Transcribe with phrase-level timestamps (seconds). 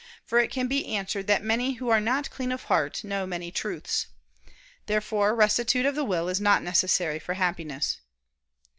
[0.25, 3.51] For it can be answered that many who are not clean of heart, know many
[3.51, 4.07] truths."
[4.87, 7.99] Therefore rectitude of the will is not necessary for Happiness.